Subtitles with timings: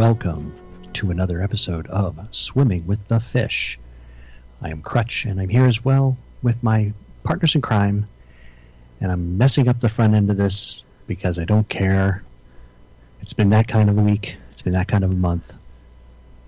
[0.00, 0.54] welcome
[0.94, 3.78] to another episode of Swimming with the Fish.
[4.62, 8.08] I am Crutch, and I'm here as well with my partners in crime,
[9.02, 12.22] and I'm messing up the front end of this because I don't care.
[13.20, 15.54] It's been that kind of a week, it's been that kind of a month.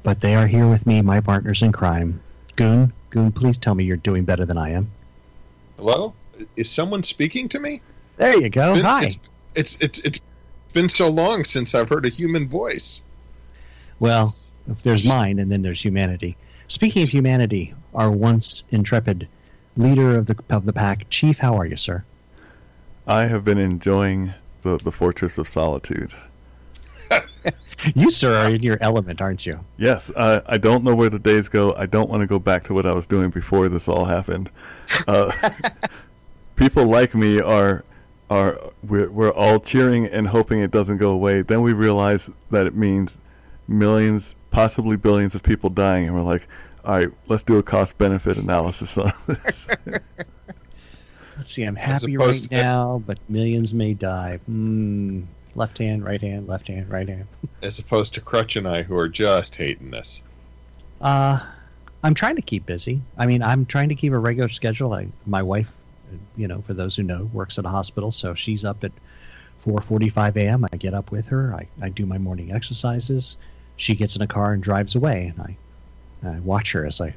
[0.02, 2.22] But they are here with me, my partners in crime.
[2.56, 4.90] Goon, Goon, please tell me you're doing better than I am.
[5.76, 6.14] Hello?
[6.56, 7.82] Is someone speaking to me?
[8.16, 8.76] There you go.
[8.76, 9.04] It's- Hi.
[9.04, 9.18] It's,
[9.54, 10.20] it's it's it's
[10.72, 13.02] been so long since I've heard a human voice.
[14.00, 14.34] Well,
[14.68, 16.36] if there's mine, and then there's humanity.
[16.68, 19.28] Speaking of humanity, our once intrepid
[19.76, 22.04] leader of the of the pack, Chief, how are you, sir?
[23.06, 26.14] I have been enjoying the, the Fortress of Solitude.
[27.96, 29.58] You, sir, are in your element, aren't you?
[29.76, 31.74] Yes, I, I don't know where the days go.
[31.74, 34.50] I don't want to go back to what I was doing before this all happened.
[35.08, 35.32] Uh,
[36.56, 37.84] people like me are
[38.30, 41.42] are we're, we're all cheering and hoping it doesn't go away.
[41.42, 43.18] Then we realize that it means
[43.68, 46.46] millions, possibly billions of people dying, and we're like,
[46.84, 49.66] all right, let's do a cost benefit analysis on this.
[51.36, 51.62] Let's see.
[51.62, 54.38] I'm happy opposed right to- now, but millions may die.
[54.46, 55.22] Hmm.
[55.54, 57.26] Left hand, right hand, left hand, right hand.
[57.62, 60.22] As opposed to Crutch and I who are just hating this.
[61.00, 61.38] Uh,
[62.02, 63.02] I'm trying to keep busy.
[63.18, 64.92] I mean, I'm trying to keep a regular schedule.
[64.94, 65.72] I, my wife,
[66.36, 68.92] you know, for those who know, works at a hospital, so she's up at
[69.64, 70.66] 4:45 a.m.
[70.72, 71.54] I get up with her.
[71.54, 73.36] I, I do my morning exercises.
[73.82, 75.56] She gets in a car and drives away, and I,
[76.36, 77.12] I watch her as I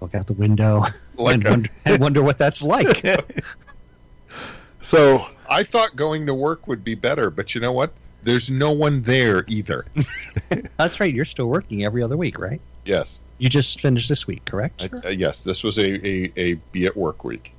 [0.00, 0.82] look out the window
[1.16, 3.04] Like and, a- wonder, and wonder what that's like.
[4.82, 7.92] so I thought going to work would be better, but you know what?
[8.22, 9.86] There's no one there either.
[10.76, 11.12] that's right.
[11.12, 12.60] You're still working every other week, right?
[12.84, 13.18] Yes.
[13.38, 14.88] You just finished this week, correct?
[15.04, 17.52] I, uh, yes, this was a, a, a be at work week.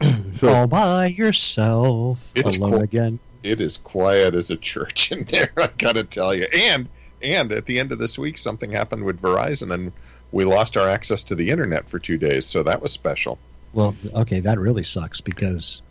[0.34, 2.82] so All by yourself, It's alone cool.
[2.82, 3.18] again.
[3.44, 6.46] It is quiet as a church in there, I gotta tell you.
[6.52, 6.88] And
[7.22, 9.92] and at the end of this week something happened with Verizon and
[10.32, 13.38] we lost our access to the internet for two days, so that was special.
[13.72, 15.82] Well, okay, that really sucks because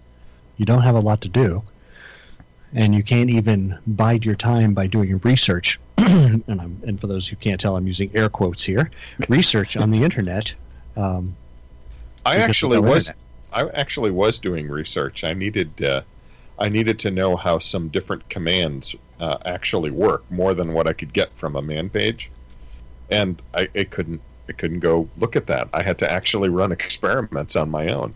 [0.58, 1.63] you don't have a lot to do,
[2.74, 5.80] and you can't even bide your time by doing research.
[5.97, 8.92] and, I'm, and for those who can't tell, I'm using air quotes here.
[9.30, 10.53] Research on the internet.
[10.97, 11.36] Um,
[12.25, 13.22] I actually was internet.
[13.53, 15.24] I actually was doing research.
[15.24, 16.02] I needed uh,
[16.57, 20.93] I needed to know how some different commands uh, actually work more than what I
[20.93, 22.31] could get from a man page,
[23.09, 25.69] and I, couldn't I couldn't go look at that.
[25.73, 28.13] I had to actually run experiments on my own.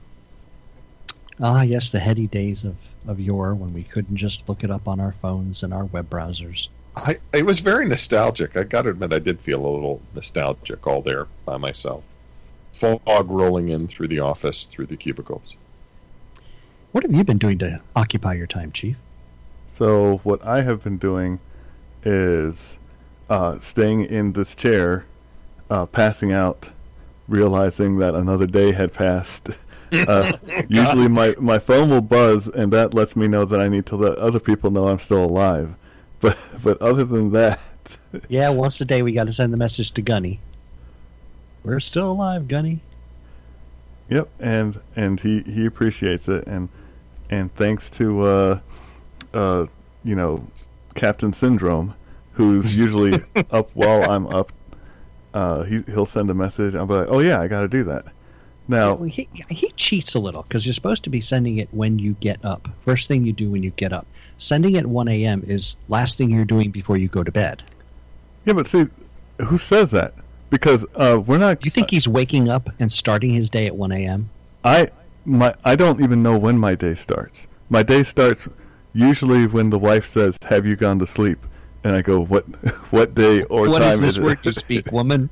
[1.41, 2.75] Ah, yes, the heady days of
[3.07, 6.09] of yore when we couldn't just look it up on our phones and our web
[6.09, 6.67] browsers.
[6.95, 8.57] I it was very nostalgic.
[8.57, 12.03] I got to admit, I did feel a little nostalgic all there by myself.
[12.73, 15.55] Fog rolling in through the office, through the cubicles.
[16.91, 18.97] What have you been doing to occupy your time, Chief?
[19.75, 21.39] So what I have been doing
[22.03, 22.75] is
[23.29, 25.05] uh, staying in this chair,
[25.69, 26.69] uh, passing out,
[27.27, 29.49] realizing that another day had passed.
[29.91, 30.33] Uh,
[30.67, 33.95] usually my, my phone will buzz, and that lets me know that I need to
[33.95, 35.73] let other people know I'm still alive.
[36.21, 37.59] But but other than that,
[38.29, 40.39] Yeah, once a day we got to send the message to Gunny.
[41.63, 42.81] We're still alive, Gunny.
[44.09, 46.69] Yep, and and he he appreciates it, and
[47.29, 48.59] and thanks to uh,
[49.33, 49.65] uh,
[50.03, 50.43] you know
[50.95, 51.93] Captain Syndrome,
[52.33, 53.13] who's usually
[53.51, 54.51] up while I'm up.
[55.33, 56.75] Uh, he he'll send a message.
[56.75, 58.05] I'll be like, oh yeah, I got to do that.
[58.67, 61.97] Now, Well, he, he cheats a little because you're supposed to be sending it when
[61.97, 62.69] you get up.
[62.81, 64.05] First thing you do when you get up.
[64.37, 65.43] Sending it 1 a.m.
[65.47, 67.63] is last thing you're doing before you go to bed.
[68.45, 68.85] yeah, but see,
[69.43, 70.13] who says that?
[70.51, 71.65] Because uh, we're not.
[71.65, 74.29] You think he's waking up and starting his day at 1 a.m.?
[74.63, 74.91] I
[75.25, 77.45] my I don't even know when my day starts.
[77.69, 78.47] My day starts
[78.93, 81.39] usually when the wife says, "Have you gone to sleep?"
[81.83, 82.43] And I go, "What
[82.91, 85.29] what day or What time is this is it?" word to speak, woman?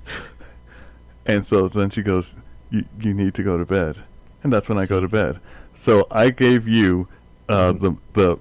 [1.26, 2.30] And so then she goes,
[2.70, 3.98] you, you need to go to bed.
[4.44, 5.40] And that's when I go to bed.
[5.76, 7.08] So I gave you
[7.50, 7.86] uh, Mm-hmm.
[7.86, 8.40] the, the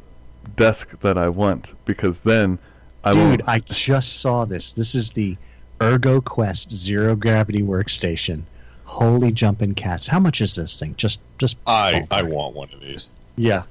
[0.57, 2.59] desk that I want because then
[3.03, 3.43] I Dude.
[3.47, 4.73] I just saw this.
[4.73, 5.37] This is the
[5.83, 8.43] Ergo Quest Zero Gravity Workstation.
[8.87, 10.07] Holy jumping cats!
[10.07, 10.95] How much is this thing?
[10.97, 11.59] Just, just.
[11.67, 12.31] I I ballpark.
[12.31, 13.09] want one of these.
[13.37, 13.65] Yeah,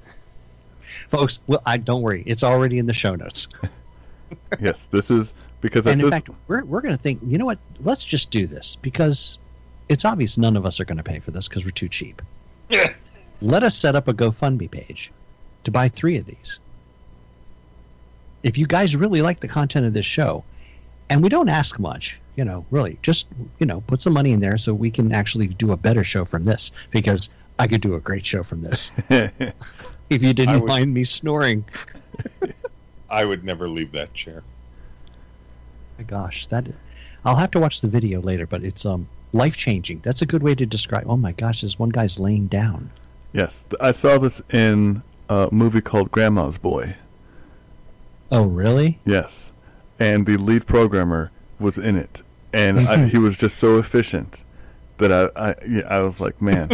[1.07, 1.39] folks.
[1.47, 2.21] Well, I don't worry.
[2.25, 3.47] It's already in the show notes.
[4.59, 7.21] yes, this is because at and in this, fact, we're we're going to think.
[7.25, 7.59] You know what?
[7.79, 9.39] Let's just do this because
[9.89, 12.21] it's obvious none of us are going to pay for this because we're too cheap.
[13.41, 15.11] Let us set up a GoFundMe page
[15.63, 16.59] to buy three of these.
[18.43, 20.43] If you guys really like the content of this show,
[21.09, 23.27] and we don't ask much, you know, really, just
[23.59, 26.25] you know, put some money in there so we can actually do a better show
[26.25, 27.29] from this because
[27.59, 29.43] I could do a great show from this if
[30.09, 31.65] you didn't would- mind me snoring.
[33.09, 34.43] I would never leave that chair.
[35.97, 36.67] my gosh, that
[37.23, 39.99] I'll have to watch the video later, but it's um life changing.
[39.99, 41.05] That's a good way to describe.
[41.07, 42.89] Oh my gosh, this one guy's laying down.
[43.33, 46.95] Yes, I saw this in a movie called Grandma's Boy.
[48.31, 48.99] Oh really?
[49.05, 49.51] Yes,
[49.99, 52.21] and the lead programmer was in it,
[52.55, 54.41] and I, he was just so efficient
[54.97, 56.69] that I I, yeah, I was like, man,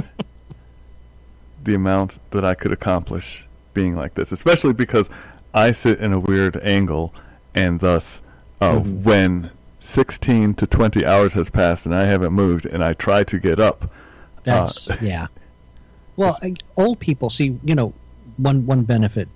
[1.64, 5.10] the amount that I could accomplish being like this, especially because
[5.54, 7.14] I sit in a weird angle,
[7.56, 8.22] and thus,
[8.62, 9.04] uh, Mhm.
[9.04, 9.52] when
[9.82, 13.60] 16 to 20 hours has passed and I haven't moved, and I try to get
[13.60, 13.92] up,
[14.44, 15.28] That's yeah.
[16.16, 17.58] Well, I, old people see.
[17.64, 17.94] You know,
[18.38, 19.28] one one benefit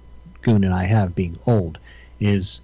[0.41, 1.79] Goon and I have being old
[2.19, 2.61] is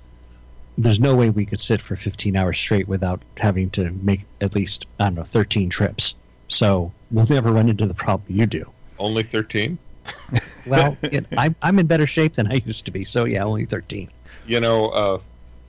[0.84, 4.56] there's no way we could sit for 15 hours straight without having to make at
[4.56, 6.16] least I don't know 13 trips.
[6.48, 8.72] So we'll never run into the problem you do.
[9.00, 9.78] Only 13?
[10.68, 13.04] Well, it, I'm I'm in better shape than I used to be.
[13.04, 14.10] So yeah, only 13.
[14.46, 15.20] You know, uh,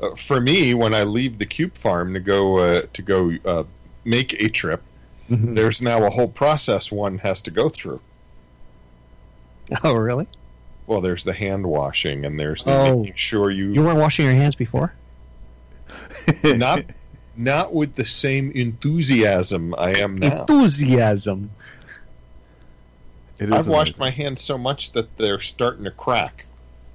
[0.03, 3.65] uh, for me, when I leave the cube farm to go uh, to go uh,
[4.05, 4.83] make a trip,
[5.31, 5.55] Mhm.
[5.55, 8.01] there's now a whole process one has to go through.
[9.85, 10.27] Oh really?
[10.87, 12.99] Well, there's the hand washing, and there's the Oh.
[12.99, 14.93] making sure you, You weren't washing your hands before?
[16.45, 16.85] Not
[17.37, 20.41] not with the same enthusiasm I am now.
[20.41, 21.51] Enthusiasm.
[23.41, 26.45] I've washed my hands so much that they're starting to crack.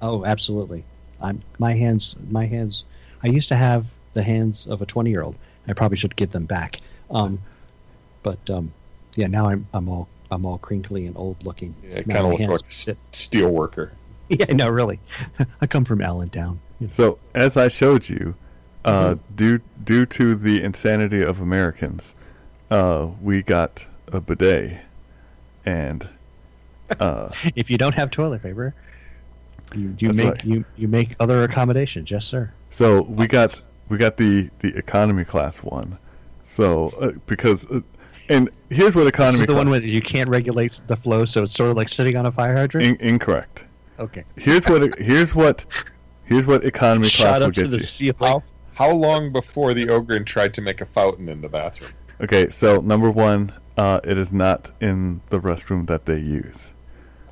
[0.00, 0.84] Oh, absolutely.
[1.20, 2.16] I'm my hands.
[2.30, 2.86] My hands.
[3.22, 5.34] I used to have the hands of a 20 year old.
[5.66, 6.80] I probably should give them back.
[7.10, 7.40] Um,
[8.22, 8.72] but um,
[9.16, 11.74] yeah, now I'm I'm all I'm all crinkly and old looking.
[11.82, 13.92] Yeah, it kind of looks like a sit- steel worker.
[14.30, 15.00] Yeah, no, really.
[15.62, 16.60] I come from Allentown.
[16.90, 18.34] So, as I showed you,
[18.88, 22.14] uh, due due to the insanity of Americans,
[22.70, 24.80] uh, we got a bidet,
[25.64, 26.08] and
[27.00, 28.74] uh, If you don't have toilet paper,
[29.74, 30.44] you, you make right.
[30.44, 32.10] you you make other accommodations.
[32.10, 32.52] Yes, sir.
[32.70, 35.98] so we got we got the the economy class one.
[36.44, 37.80] So uh, because uh,
[38.30, 41.24] and here's what This economy is the cla- one where you can't regulate the flow,
[41.24, 42.86] so it's sort of like sitting on a fire hydrant.
[42.86, 43.62] in, incorrect.
[43.98, 44.24] okay.
[44.36, 45.64] Here's what here's what
[46.24, 47.82] here's what economy Shot class will up to get the you.
[47.82, 48.42] ceiling.
[48.78, 51.90] How how long before the Ogren tried to make a fountain in the bathroom?
[52.20, 56.70] Okay, so number one, uh, it is not in the restroom that they use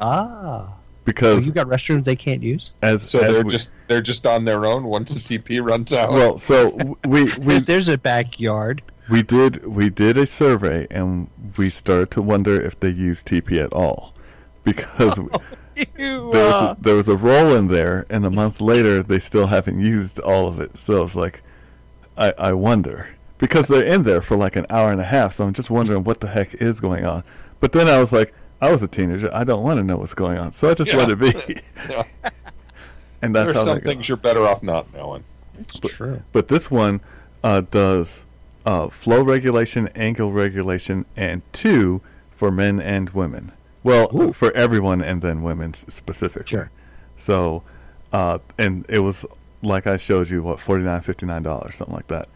[0.01, 0.67] Ah.
[0.67, 2.73] So because you got restrooms they can't use?
[2.83, 5.93] as So as they're we- just they're just on their own once the TP runs
[5.93, 6.11] out.
[6.11, 6.37] well.
[6.39, 8.83] So we we There's a backyard.
[9.09, 13.59] we did we did a survey and we started to wonder if they use TP
[13.59, 14.15] at all
[14.65, 15.17] because
[15.77, 19.03] You, there was uh, a, there was a roll in there and a month later
[19.03, 20.79] they still haven't used all of it.
[20.79, 21.43] So it's like
[22.17, 23.09] I I wonder
[23.39, 25.35] because they're in there for like an hour and a half.
[25.35, 27.23] So I'm just wondering what the heck is going on.
[27.61, 28.33] But then I was like,
[28.63, 29.29] I was a teenager.
[29.35, 30.53] I don't want to know what's going on.
[30.53, 30.97] So I just Yeah.
[30.97, 31.61] let it be.
[31.91, 32.05] Yeah.
[33.23, 35.25] and that's There's how some things you're better off not knowing.
[35.59, 36.23] it's true.
[36.33, 37.01] But this one
[37.45, 38.23] uh, does
[38.65, 42.01] uh, flow regulation, angle regulation, and two
[42.37, 43.53] for men and women.
[43.87, 44.33] Well, Ooh.
[44.33, 46.49] for everyone and then women specifically.
[46.49, 46.71] Sure.
[47.19, 47.63] So,
[48.13, 49.25] uh, and it was
[49.63, 52.27] like I showed you, what forty nine, fifty nine dollars, something like that.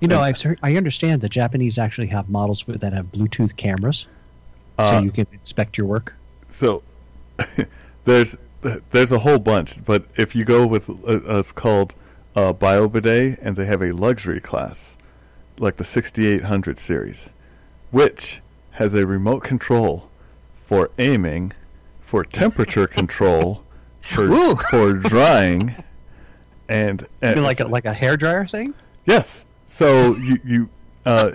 [0.00, 4.08] You know, And- I've I understand the Japanese actually have models that have Bluetooth cameras,
[4.78, 6.12] so Uh, you can inspect your work.
[6.50, 6.82] So
[8.04, 8.36] there's
[8.90, 11.94] there's a whole bunch, but if you go with uh, uh, it's called
[12.34, 14.96] uh, BioBidet, and they have a luxury class,
[15.56, 17.28] like the 6800 series,
[17.92, 18.40] which
[18.72, 20.10] has a remote control
[20.66, 21.52] for aiming,
[22.00, 23.62] for temperature control,
[24.00, 25.74] for for drying,
[26.68, 28.74] and, and like a, like a hair dryer thing?
[29.06, 29.44] Yes.
[29.68, 30.68] So you you
[31.04, 31.32] uh,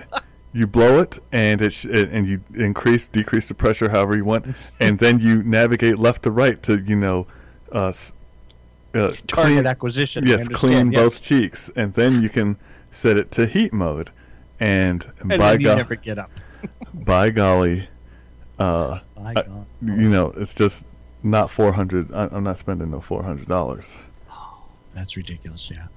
[0.54, 4.46] you blow it and it, sh- and you increase decrease the pressure however you want,
[4.80, 7.28] and then you navigate left to right to you know
[7.72, 7.94] uh,
[8.94, 10.28] uh, Target clean, acquisition.
[10.28, 11.02] Yes clean yes.
[11.02, 12.58] both cheeks, and then you can
[12.92, 14.12] set it to heat mode,
[14.60, 16.32] and, And by then you go- never get up.
[16.94, 17.88] by golly,
[18.62, 19.44] uh, I-
[19.82, 20.84] you know it's just
[21.24, 22.12] not four hundred.
[22.14, 23.86] I'm not spending no four hundred dollars.
[24.94, 25.70] That's ridiculous.
[25.72, 25.88] Yeah.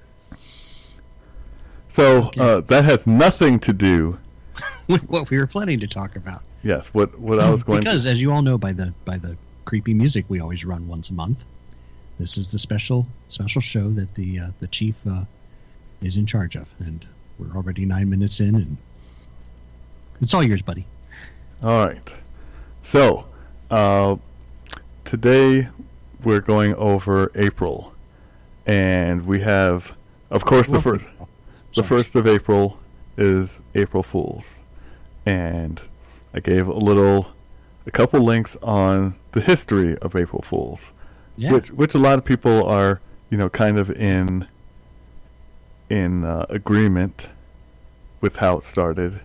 [1.88, 2.40] So Okay.
[2.40, 4.18] uh, that has nothing to do.
[4.88, 6.42] With what we were planning to talk about.
[6.62, 9.18] Yes, what what I was going to because, as you all know by the by
[9.18, 11.44] the creepy music we always run once a month,
[12.18, 15.24] this is the special special show that the uh, the chief uh,
[16.00, 17.06] is in charge of, and
[17.38, 18.76] we're already nine minutes in, and
[20.20, 20.86] it's all yours, buddy.
[21.62, 22.10] All right.
[22.84, 23.24] So,
[23.70, 24.16] uh,
[25.04, 25.68] today
[26.22, 27.94] we're going over April,
[28.66, 29.92] and we have,
[30.30, 31.04] of course, the first
[31.74, 32.78] the first of April
[33.16, 34.44] is April Fools,
[35.26, 35.80] and
[36.32, 37.28] I gave a little,
[37.86, 40.90] a couple links on the history of April Fools,
[41.36, 41.52] Yeah.
[41.52, 43.00] which which a lot of people are,
[43.30, 44.46] you know, kind of in
[45.90, 47.28] in uh, agreement
[48.20, 49.20] with how it started.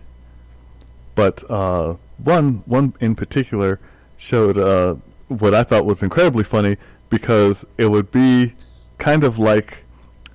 [1.14, 3.80] But uh, one one in particular
[4.16, 4.96] showed uh,
[5.28, 6.76] what I thought was incredibly funny
[7.08, 8.54] because it would be
[8.98, 9.84] kind of like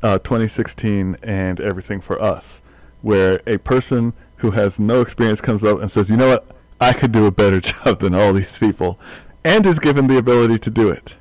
[0.04, 2.62] uh, 2016 and everything for us,
[3.02, 6.48] where a person who has no experience comes up and says, "You know what?
[6.80, 9.00] I could do a better job than all these people,"
[9.44, 11.16] and is given the ability to do it.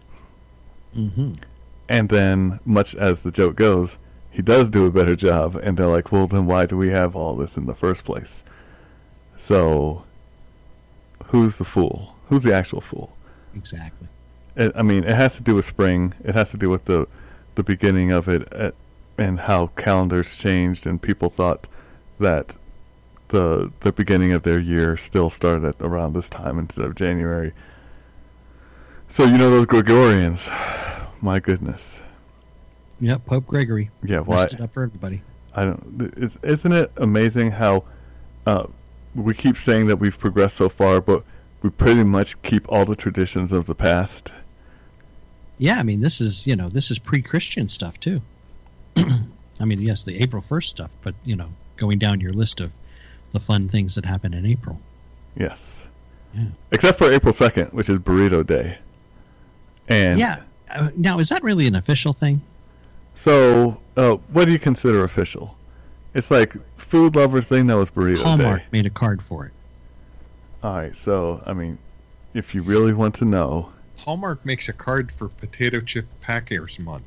[0.97, 1.35] Mm-hmm.
[1.89, 3.99] And then, much as the joke goes,
[4.31, 7.15] he does do a better job, and they're like, "Well, then why do we have
[7.15, 8.43] all this in the first place?"
[9.47, 10.05] So,
[11.27, 12.15] who's the fool?
[12.31, 13.15] Who's the actual fool?
[13.55, 14.09] Exactly.
[14.57, 16.15] It, I mean, it has to do with spring.
[16.25, 17.07] It has to do with the
[17.55, 18.75] the beginning of it, at,
[19.19, 21.67] and how calendars changed, and people thought
[22.19, 22.57] that
[23.29, 27.53] the the beginning of their year still started around this time instead of January.
[29.11, 30.49] So you know those Gregorians,
[31.21, 31.99] my goodness.
[32.99, 34.45] Yep, Pope Gregory Yeah, why?
[34.45, 35.21] it up for everybody.
[35.55, 36.13] I don't.
[36.17, 37.85] It's, isn't it amazing how
[38.47, 38.69] uh,
[39.15, 41.25] we keep saying that we've progressed so far, but
[41.63, 44.31] we pretty much keep all the traditions of the past.
[45.59, 48.21] Yeah, I mean this is you know this is pre-Christian stuff too.
[48.97, 52.73] I mean yes, the April first stuff, but you know going down your list of
[53.33, 54.81] the fun things that happen in April.
[55.37, 55.81] Yes.
[56.35, 56.47] Yeah.
[56.73, 58.79] Except for April second, which is Burrito Day.
[59.89, 60.43] And yeah.
[60.71, 62.41] Uh, now is that really an official thing?
[63.15, 65.57] So, uh, what do you consider official?
[66.15, 66.55] It's like
[66.95, 68.67] food lovers thing that was Burrito Hallmark Day.
[68.71, 69.53] made a card for it.
[70.63, 70.97] All right.
[70.97, 71.77] So, I mean,
[72.35, 77.03] if you really want to know, Hallmark makes a card for Potato Chip Packers Month.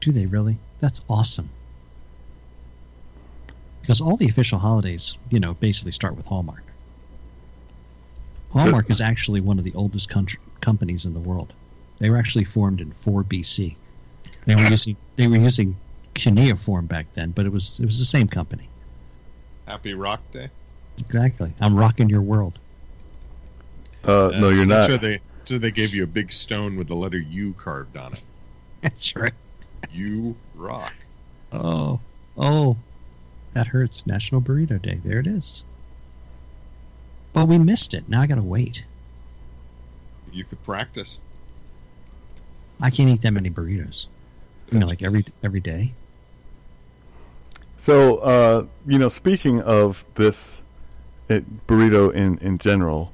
[0.00, 0.58] Do they really?
[0.80, 1.50] That's awesome.
[3.80, 6.64] Because all the official holidays, you know, basically start with Hallmark.
[8.50, 11.52] Hallmark is actually one of the oldest country, companies in the world.
[11.98, 13.76] They were actually formed in 4 BC.
[14.46, 15.76] They were using they were using
[16.14, 18.68] cuneiform back then, but it was it was the same company.
[19.66, 20.50] Happy Rock Day.
[20.98, 21.54] Exactly.
[21.60, 22.58] I'm rocking your world.
[24.04, 24.86] uh, no, you're I'm not.
[24.86, 28.12] Sure they, so they gave you a big stone with the letter U carved on
[28.12, 28.22] it.
[28.82, 29.32] That's right.
[29.90, 30.92] You rock.
[31.52, 32.00] Oh,
[32.36, 32.76] oh,
[33.52, 34.06] that hurts.
[34.06, 34.98] National Burrito Day.
[35.02, 35.64] There it is.
[37.32, 38.08] But we missed it.
[38.08, 38.84] Now I gotta wait.
[40.32, 41.18] You could practice.
[42.80, 44.08] I can't eat that many burritos.
[44.70, 45.92] You know, like every every day.
[47.82, 50.58] So, uh, you know, speaking of this
[51.28, 53.12] it, burrito in in general,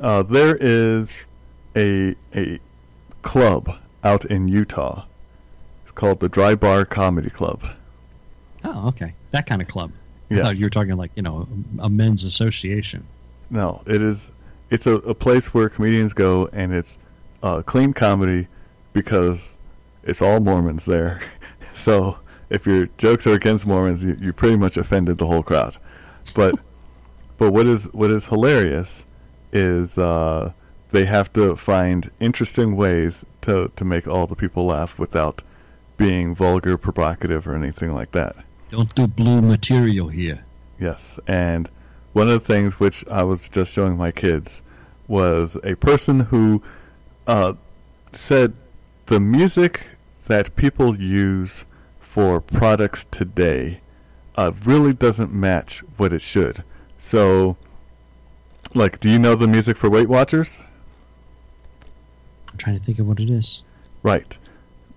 [0.00, 1.12] uh, there is
[1.76, 2.58] a a
[3.22, 5.04] club out in Utah.
[5.84, 7.62] It's called the Dry Bar Comedy Club.
[8.64, 9.14] Oh, okay.
[9.30, 9.92] That kind of club.
[10.32, 11.46] Thought you were talking like you know
[11.78, 13.06] a men's association.
[13.50, 14.30] No, it is.
[14.70, 16.98] It's a, a place where comedians go, and it's
[17.44, 18.48] uh, clean comedy
[18.92, 19.54] because
[20.02, 21.22] it's all Mormons there.
[21.76, 22.18] so
[22.50, 25.76] if your jokes are against Mormons, you, you pretty much offended the whole crowd.
[26.34, 26.54] But
[27.38, 29.04] but what is what is hilarious
[29.52, 30.52] is uh,
[30.90, 35.42] they have to find interesting ways to to make all the people laugh without
[35.96, 38.36] being vulgar, provocative, or anything like that.
[38.70, 40.44] Don't do blue material here.
[40.78, 41.68] Yes, and
[42.12, 44.62] one of the things which I was just showing my kids
[45.08, 46.62] was a person who
[47.26, 47.54] uh,
[48.12, 48.54] said
[49.06, 49.80] the music
[50.26, 51.64] that people use
[52.08, 53.80] for products today
[54.36, 56.62] uh, really doesn't match what it should.
[56.98, 57.56] So,
[58.74, 60.58] like, do you know the music for Weight Watchers?
[62.50, 63.62] I'm trying to think of what it is.
[64.02, 64.36] Right.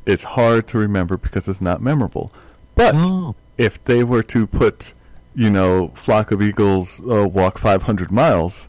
[0.06, 2.32] It's hard to remember because it's not memorable.
[2.76, 4.94] But Oh, if they were to put,
[5.36, 8.68] you know, flock of eagles uh, walk 500 miles,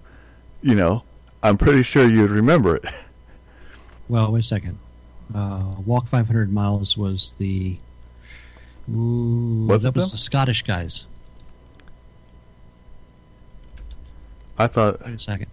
[0.62, 1.04] you know,
[1.42, 2.84] I'm pretty sure you'd remember it.
[4.08, 4.78] well, wait a second.
[5.34, 7.78] Uh, Walk 500 miles was the.
[8.90, 10.10] Ooh, that was them?
[10.10, 11.06] the Scottish guys.
[14.58, 15.46] I thought, Wait a second.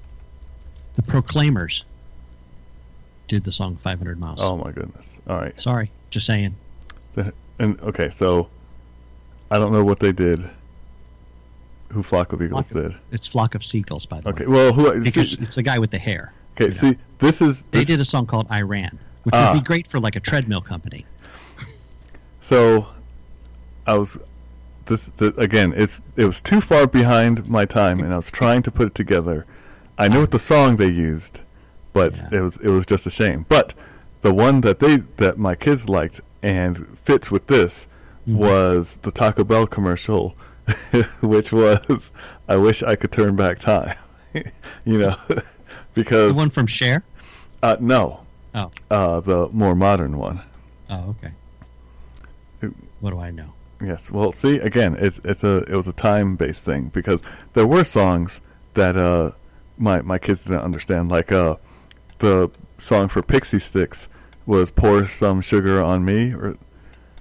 [0.95, 1.85] The Proclaimers
[3.27, 4.39] did the song 500 miles.
[4.41, 5.05] oh my goodness.
[5.27, 5.59] All right.
[5.59, 6.55] Sorry, just saying.
[7.59, 8.49] And okay, so
[9.51, 10.49] I don't know what they did.
[11.91, 12.95] Who flock of eagles Flock did?
[13.11, 14.45] It's Flock of Seagulls, by the Okay.
[14.45, 14.67] way.
[14.69, 15.01] Okay, well, who?
[15.01, 16.33] Because See, it's the guy with the hair.
[16.59, 16.75] okay.
[16.77, 19.51] See, this is They this- did a song called I Ran, which Ah.
[19.53, 21.05] would be great for like a treadmill company.
[22.41, 22.87] So,
[23.89, 24.17] I was
[24.85, 25.73] this, the again.
[25.75, 28.95] It's it was too far behind my time, and I was trying to put it
[28.95, 29.45] together.
[29.97, 31.39] I knew what the song they used,
[31.91, 32.29] but Yeah.
[32.37, 33.45] it was it was just a shame.
[33.49, 33.73] But
[34.21, 37.87] the one that they that my kids liked and fits with this
[38.27, 38.37] Mhm.
[38.37, 40.35] was the Taco Bell commercial,
[41.21, 42.11] which was
[42.47, 43.95] "I wish I could turn back time,"
[44.85, 45.15] you know,
[45.95, 47.03] because The one from Cher?
[47.63, 48.19] uh, no,
[48.53, 48.69] Oh.
[48.91, 50.41] uh, the more modern one.
[50.91, 51.33] Oh, okay.
[52.99, 53.53] What do I know?
[53.81, 54.11] Yes.
[54.11, 57.21] Well, see, again, it's it's a it was a time based thing because
[57.53, 58.41] there were songs
[58.73, 59.31] that uh
[59.77, 61.55] my my kids didn't understand, like uh
[62.19, 64.07] the song for Pixy Stix
[64.45, 66.57] was "Pour Some Sugar on Me," or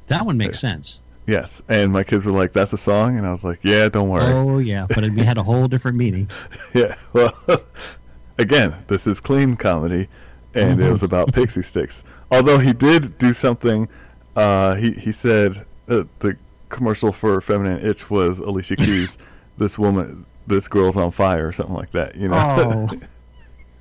[0.08, 1.00] That one makes sense.
[1.26, 4.08] yes, and my kids were like, "That's a song," and I was like, "Yeah, don't
[4.08, 6.28] worry." Oh yeah, but it had a whole different meaning.
[6.74, 6.96] Yeah.
[7.12, 7.32] Well,
[8.38, 10.08] again, this is clean comedy,
[10.54, 12.02] and it was about Pixy Stix.
[12.30, 13.88] Although he did do something,
[14.34, 16.36] uh, he he said uh, the
[16.68, 19.18] commercial for Feminine Itch was Alicia Keys.
[19.58, 22.16] this woman, this girl's on fire, or something like that.
[22.16, 22.88] You know.
[22.90, 22.90] Oh,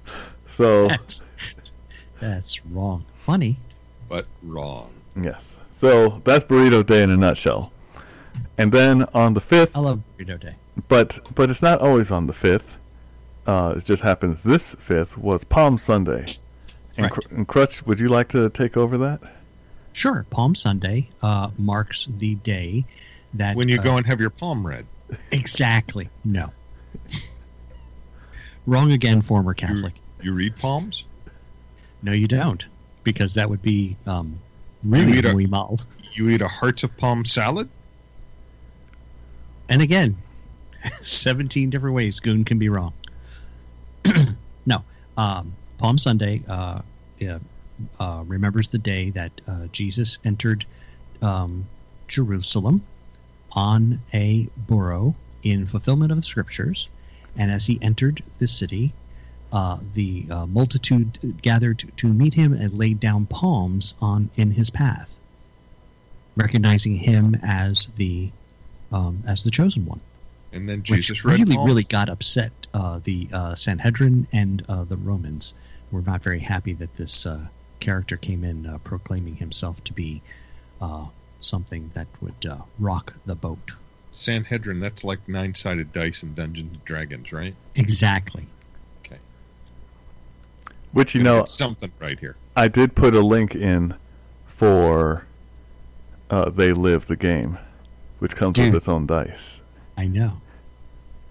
[0.57, 1.27] so that's
[2.19, 3.05] that's wrong.
[3.15, 3.59] Funny.
[4.09, 4.89] But wrong.
[5.21, 5.43] yes.
[5.79, 7.71] So that's Burrito Day in a nutshell.
[8.57, 10.55] And then on the fifth, I love Burrito Day.
[10.87, 12.75] but but it's not always on the fifth.
[13.45, 16.25] Uh, it just happens this fifth was Palm Sunday.
[16.97, 17.11] And, Right.
[17.11, 19.21] Cr- and Crutch, would you like to take over that?
[19.97, 22.85] Sure, Palm Sunday uh, marks the day
[23.33, 24.85] that When you uh, go and have your palm read.
[25.31, 26.51] exactly no.
[28.67, 29.95] Wrong again, former Catholic.
[30.21, 31.05] You read palms?
[32.03, 32.63] No, you don't,
[33.03, 34.39] because that would be um,
[34.83, 35.77] really You eat a-.
[36.13, 37.67] You eat a hearts of palm salad?
[39.67, 40.15] And again,
[41.01, 42.93] 17 different ways Goon can be wrong.
[44.67, 44.83] no,
[45.17, 46.81] um, Palm Sunday uh,
[47.17, 47.39] yeah,
[47.99, 50.65] uh, remembers the day that uh, Jesus entered
[51.21, 51.67] um,
[52.07, 52.85] Jerusalem
[53.55, 56.89] on a burro in fulfillment of the scriptures.
[57.35, 58.93] And as he entered the city,
[59.51, 64.51] uh, the uh, multitude gathered to, to meet him and laid down palms on in
[64.51, 65.19] his path,
[66.35, 68.31] recognizing him as the
[68.91, 70.01] um, as the chosen one
[70.51, 71.67] And then Jesus really, palms?
[71.67, 72.51] really got upset.
[72.73, 75.55] Uh, the uh, Sanhedrin and uh, the Romans
[75.91, 77.47] were not very happy that this uh,
[77.79, 80.21] character came in uh, proclaiming himself to be
[80.81, 81.05] uh,
[81.39, 83.75] something that would uh, rock the boat.
[84.11, 87.53] Sanhedrin, that's like nine sided dice in Dungeons and Dragons, right?
[87.75, 88.47] Exactly.
[89.05, 89.19] Okay.
[90.91, 92.35] Which you Gonna know, something right here.
[92.55, 93.95] I did put a link in
[94.47, 95.25] for
[96.31, 97.59] uh, They Live the game,
[98.19, 98.73] which comes Dude.
[98.73, 99.61] with its own dice.
[99.97, 100.41] I know.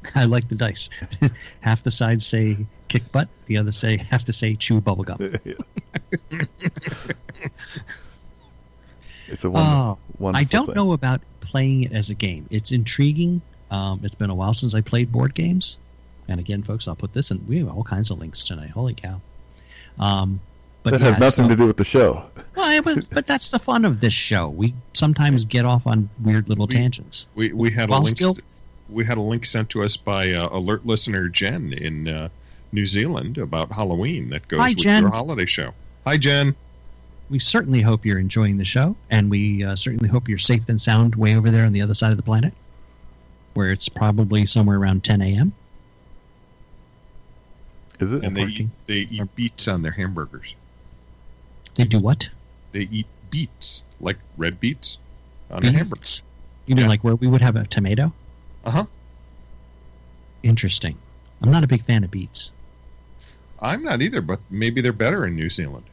[0.14, 0.88] I like the dice.
[1.60, 2.56] half the sides say
[2.88, 5.20] kick butt, the other say have to say chew bubblegum.
[9.28, 10.74] it's a wonderful, Oh, wonderful I don't thing.
[10.74, 12.46] know about playing it as a game.
[12.50, 13.40] It's intriguing.
[13.70, 15.78] Um, it's been a while since I played board games.
[16.28, 17.44] And again, folks, I'll put this in.
[17.46, 18.70] We have all kinds of links tonight.
[18.70, 19.20] Holy cow!
[19.98, 20.40] Um,
[20.82, 22.24] but That yeah, has nothing so- to do with the show.
[22.56, 24.48] well, it was, but that's the fun of this show.
[24.48, 27.26] We sometimes get off on weird little We- tangents.
[27.36, 28.16] We we had a link.
[28.16, 28.36] still-
[28.88, 32.28] we had a link sent to us by uh, alert listener Jen in uh,
[32.72, 35.02] New Zealand about Halloween that goes Hi, with Jen.
[35.02, 35.72] your holiday show.
[36.04, 36.54] Hi, Jen.
[37.28, 40.80] We certainly hope you're enjoying the show, and we uh, certainly hope you're safe and
[40.80, 42.54] sound way over there on the other side of the planet,
[43.54, 45.52] where it's probably somewhere around 10 a.m.
[47.98, 48.22] Is it?
[48.24, 50.54] And they eat, they eat beets on their hamburgers.
[51.74, 52.28] They do what?
[52.72, 54.98] They eat beets like red beets
[55.50, 56.20] on their hamburgers.
[56.20, 56.22] Beets.
[56.66, 56.90] You mean Yeah.
[56.90, 58.12] like where we would have a tomato?
[58.66, 58.84] Uh huh.
[60.42, 60.96] Interesting.
[61.42, 62.52] I'm not a big fan of beets.
[63.60, 65.84] I'm not either, but maybe they're better in New Zealand.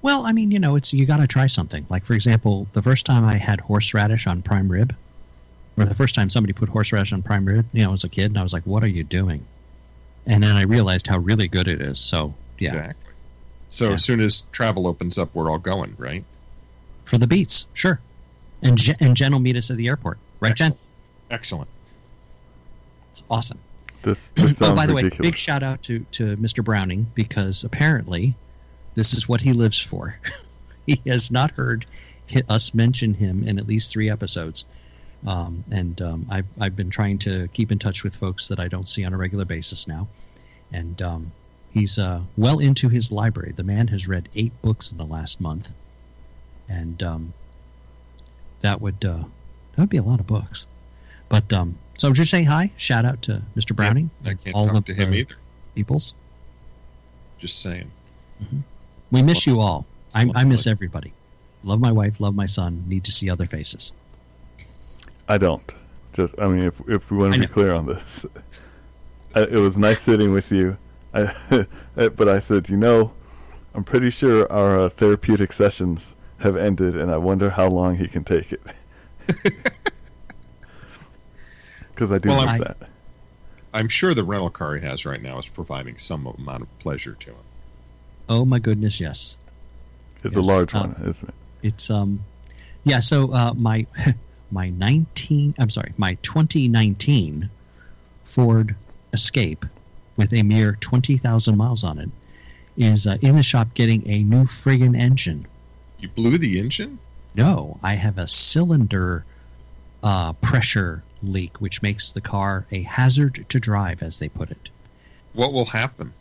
[0.00, 1.84] Well, I mean, you know, it's you got to try something.
[1.90, 4.94] Like for example, the first time I had horseradish on prime rib,
[5.76, 8.08] or the first time somebody put horseradish on prime rib, you know, I was a
[8.08, 9.44] kid and I was like, "What are you doing?"
[10.26, 11.98] And then I realized how really good it is.
[12.00, 13.12] So yeah, Exactly.
[13.70, 13.94] So Yeah.
[13.94, 16.24] as soon as travel opens up, we're all going, right?
[17.04, 17.98] for the beets, sure.
[18.62, 20.72] And Je- and Jen will meet us at the airport, right, Jen?
[21.30, 21.68] Excellent.
[23.18, 23.58] It's awesome.
[24.02, 26.62] This, this oh, by the way, big shout out to to Mr.
[26.62, 28.36] Browning because apparently
[28.94, 30.18] this is what he lives for.
[30.86, 31.84] he has not heard
[32.48, 34.66] us mention him in at least three episodes,
[35.26, 38.68] um, and um, I've I've been trying to keep in touch with folks that I
[38.68, 40.06] don't see on a regular basis now,
[40.72, 41.32] and um,
[41.72, 43.52] he's uh, well into his library.
[43.52, 45.74] The man has read eight books in the last month,
[46.68, 47.34] and um,
[48.60, 49.24] that would uh,
[49.72, 50.68] that would be a lot of books.
[51.28, 52.72] But um, so I'm just saying hi.
[52.76, 53.74] Shout out to Mr.
[53.74, 54.10] Browning.
[54.24, 55.34] I and can't all talk of to him the either.
[55.74, 56.14] Peoples.
[57.38, 57.90] Just saying.
[59.10, 59.86] We miss you all.
[60.14, 60.70] I, I miss Lovely.
[60.72, 61.12] everybody.
[61.64, 62.20] Love my wife.
[62.20, 62.84] Love my son.
[62.86, 63.92] Need to see other faces.
[65.28, 65.72] I don't.
[66.14, 68.24] Just, I mean, if if we want to be clear on this,
[69.34, 70.76] I, it was nice sitting with you.
[71.14, 71.34] I,
[71.94, 73.12] but I said, you know,
[73.74, 78.08] I'm pretty sure our uh, therapeutic sessions have ended, and I wonder how long he
[78.08, 78.62] can take it.
[81.98, 82.76] Because I do Well, miss I'm- that.
[83.74, 87.14] I'm sure the rental car he has right now is providing some amount of pleasure
[87.14, 87.36] to him.
[88.28, 89.36] Oh my goodness, yes.
[90.22, 91.34] It's a yes, large uh, one, isn't it?
[91.64, 92.20] It's um,
[92.84, 93.00] yeah.
[93.00, 93.84] So uh, my
[94.52, 97.50] my 19 I'm sorry, my 2019
[98.22, 98.76] Ford
[99.12, 99.66] Escape
[100.16, 102.10] with a mere 20,000 miles on it
[102.76, 105.46] is uh, in the shop getting a new friggin' engine.
[105.98, 107.00] You blew the engine?
[107.34, 109.24] No, I have a cylinder
[110.02, 114.70] uh, pressure leak, which makes the car a hazard to drive, as they put it.
[115.32, 116.12] What will happen?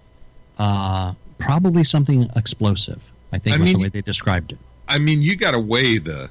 [0.57, 3.11] Uh, probably something explosive.
[3.31, 4.57] I think I was the way they described it.
[4.87, 6.29] I mean, you got to weigh the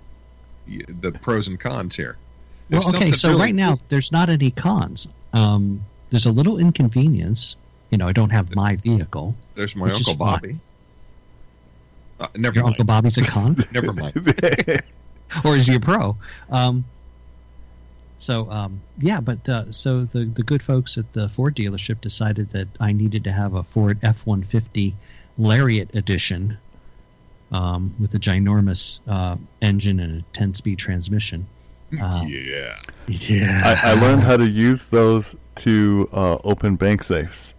[1.00, 2.16] the pros and cons here.
[2.70, 5.06] If Well, okay, so really- right now there's not any cons.
[5.32, 7.56] Um, there's a little inconvenience.
[7.90, 9.36] You know, I don't have my vehicle.
[9.54, 10.16] there's my uncle.
[10.16, 10.58] Bobby.
[12.18, 12.72] Uh, never Your mind.
[12.74, 14.14] Uncle Bobby's a con, Never mind.
[15.44, 16.16] or is he a pro?
[16.50, 16.84] Um,
[18.18, 22.50] so um, yeah, but uh, so the the good folks at the Ford dealership decided
[22.50, 24.94] that I needed to have a Ford F one fifty
[25.38, 26.56] Lariat edition
[27.52, 31.46] um, with a ginormous uh, engine and a ten speed transmission.
[32.02, 32.80] Uh, yeah.
[33.06, 37.54] yeah, I, I learned how to use those to uh, open bank safes.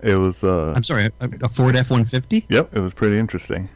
[0.00, 3.18] It was uh, I'm sorry, a, a Ford F one fifty yep, it was pretty
[3.18, 3.68] interesting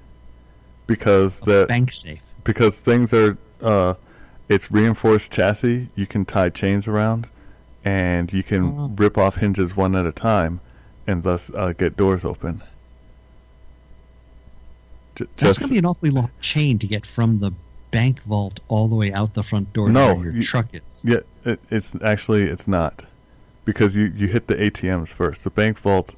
[0.87, 2.20] because the bank safe.
[2.44, 3.94] because things are uh,
[4.55, 5.88] it's reinforced chassis.
[5.95, 7.27] You can tie chains around,
[7.85, 8.93] and you can Oh.
[8.97, 10.61] rip off hinges one at a time,
[11.07, 12.62] and thus uh, get doors open.
[15.17, 17.53] J- That's going to be an awfully long chain to get from the
[17.91, 20.81] bank vault all the way out the front door No, where your you- truck is.
[21.05, 23.05] Yeah, it, it's actually it's not
[23.65, 25.45] because you you hit the ATMs first.
[25.45, 26.15] The bank vault,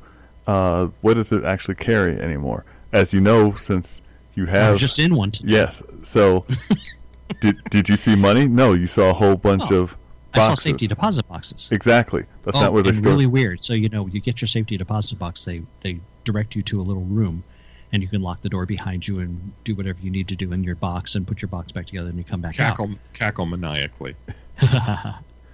[0.46, 2.64] uh, what does it actually carry anymore?
[2.92, 4.00] As you know, since
[4.34, 5.30] you I have was just in one.
[5.32, 5.52] Today.
[5.52, 5.82] yes.
[6.04, 6.44] So
[7.40, 8.46] did did you see money?
[8.46, 9.96] No, you saw a whole bunch Oh, of
[10.34, 11.68] I saw safety deposit boxes.
[11.70, 12.24] Exactly.
[12.42, 13.12] That's oh, not where they and store.
[13.12, 13.64] really weird.
[13.64, 15.44] So you know, you get your safety deposit box.
[15.44, 17.44] They they direct you to a little room,
[17.92, 20.52] and you can lock the door behind you and do whatever you need to do
[20.52, 23.46] in your box and put your box back together, and you come back Cackle, cackle
[23.46, 24.14] maniacally.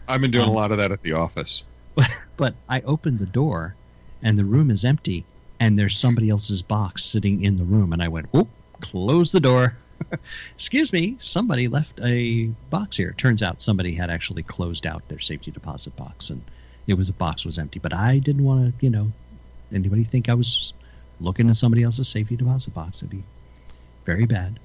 [0.09, 1.64] I've been doing Um, a lot of that at the office.
[2.37, 3.75] but I opened the door,
[4.23, 5.25] and the room is empty,
[5.59, 8.49] and there's somebody else's box sitting in the room, and I went, "Whoop!"
[8.81, 9.77] Close the door.
[10.55, 13.13] Excuse me, somebody left a box here.
[13.17, 16.43] Turns out somebody had actually closed out their safety deposit box, and
[16.87, 17.79] it was a box was empty.
[17.79, 19.13] But I didn't want to, you know,
[19.73, 20.73] anybody think I was
[21.21, 22.99] looking at somebody else's safety deposit box.
[22.99, 23.23] It'd be
[24.05, 24.59] very bad.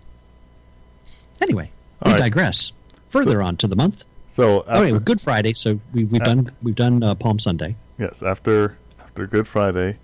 [1.41, 1.71] Anyway,
[2.03, 2.23] we All right.
[2.23, 2.71] digress.
[3.09, 4.05] Further on to the month.
[4.29, 5.53] So Oh, after, yeah, Good Friday.
[5.53, 7.75] So we, we've done we've done uh, Palm Sunday.
[7.97, 9.97] yes, after after Good Friday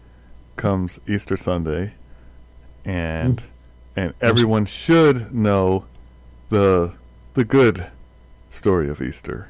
[0.58, 1.94] comes Easter Sunday,
[2.86, 3.44] and Mm.
[3.96, 5.86] And everyone should know
[6.50, 6.94] the
[7.34, 7.88] the good
[8.50, 9.48] story of Easter,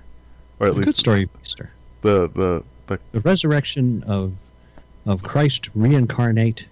[0.59, 1.71] or at A least good story of Easter.
[2.01, 4.33] the the the The resurrection of
[5.05, 6.67] of Christ reincarnate,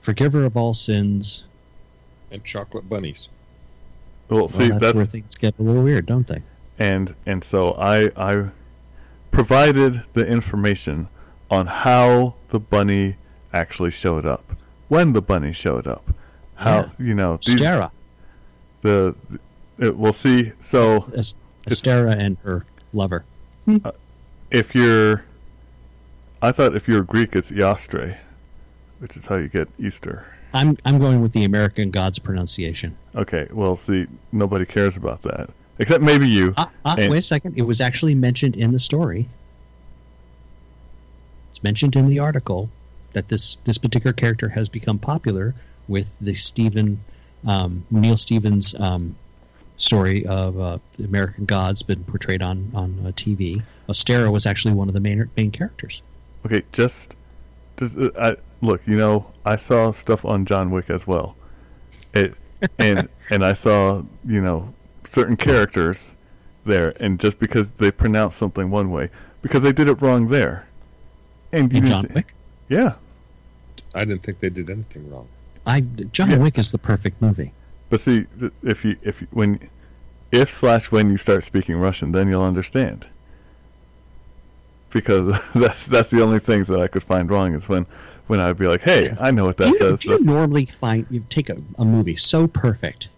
[0.00, 1.44] forgiver of all sins.
[2.30, 3.28] And chocolate bunnies.
[4.28, 6.42] well, Well, see that's, that's, where things get a little weird, don't they?
[6.78, 8.48] and and so I I
[9.30, 11.08] provided the information
[11.50, 13.16] on how the bunny
[13.52, 14.56] actually showed up,
[14.88, 16.12] when the bunny showed up,
[16.56, 17.90] how you know these, Stara,
[18.82, 19.38] the, the
[19.86, 20.52] it, we'll see.
[20.60, 21.34] So Es-
[21.66, 23.24] Estera and her lover.
[24.50, 25.24] if you're,
[26.42, 28.16] I thought if you're Greek, it's Iastre,
[28.98, 30.26] which is how you get Easter.
[30.52, 32.96] I'm I'm going with the American God's pronunciation.
[33.16, 36.54] Okay, well, see, nobody cares about that except maybe you.
[36.56, 37.54] Ah, ah, And- wait a second.
[37.58, 39.28] It was actually mentioned in the story.
[41.50, 42.68] It's mentioned in the article
[43.12, 45.54] that this this particular character has become popular
[45.88, 46.98] with the Stephen
[47.46, 49.14] um, Neil Stevens um,
[49.76, 53.62] story of uh, the American Gods been portrayed on on uh, TV.
[53.88, 56.02] Ostera was actually one of the main main characters.
[56.46, 57.14] Okay, just,
[57.78, 58.80] just uh, I, look.
[58.86, 61.36] You know, I saw stuff on John Wick as well,
[62.14, 62.34] it,
[62.78, 64.72] and and I saw you know
[65.04, 66.10] certain characters
[66.64, 69.10] there, and just because they pronounced something one way,
[69.42, 70.66] because they did it wrong there,
[71.52, 72.34] and you In John see- Wick,
[72.68, 72.94] yeah.
[73.96, 75.28] I didn't think they did anything wrong.
[75.66, 75.80] I
[76.12, 76.36] John Yeah.
[76.38, 77.52] Wick is the perfect movie.
[77.90, 78.26] But see,
[78.62, 79.68] if you if you, when
[80.32, 83.06] if slash when you start speaking Russian, then you'll understand.
[84.90, 87.86] Because that's that's the only things that I could find wrong is when
[88.26, 90.00] when I'd be like, hey, I know what that do you, says.
[90.00, 93.08] do you That's- normally find you take a, a movie so perfect